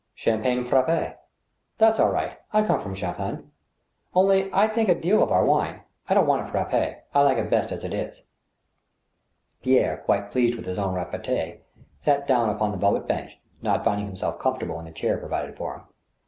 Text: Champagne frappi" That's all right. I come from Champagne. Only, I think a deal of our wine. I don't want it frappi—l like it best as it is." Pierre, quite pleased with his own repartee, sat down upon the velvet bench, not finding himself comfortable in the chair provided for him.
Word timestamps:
Champagne 0.15 0.63
frappi" 0.65 1.13
That's 1.77 1.99
all 1.99 2.09
right. 2.09 2.35
I 2.51 2.63
come 2.65 2.79
from 2.79 2.95
Champagne. 2.95 3.51
Only, 4.15 4.51
I 4.51 4.67
think 4.67 4.89
a 4.89 4.99
deal 4.99 5.21
of 5.21 5.31
our 5.31 5.45
wine. 5.45 5.81
I 6.09 6.15
don't 6.15 6.25
want 6.25 6.43
it 6.49 6.51
frappi—l 6.51 7.23
like 7.23 7.37
it 7.37 7.51
best 7.51 7.71
as 7.71 7.83
it 7.83 7.93
is." 7.93 8.23
Pierre, 9.61 9.97
quite 9.97 10.31
pleased 10.31 10.55
with 10.55 10.65
his 10.65 10.79
own 10.79 10.95
repartee, 10.95 11.59
sat 11.99 12.25
down 12.25 12.49
upon 12.49 12.71
the 12.71 12.79
velvet 12.79 13.07
bench, 13.07 13.37
not 13.61 13.83
finding 13.85 14.07
himself 14.07 14.39
comfortable 14.39 14.79
in 14.79 14.85
the 14.85 14.91
chair 14.91 15.19
provided 15.19 15.55
for 15.55 15.75
him. 15.75 15.83